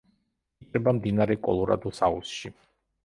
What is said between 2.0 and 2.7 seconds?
აუზში.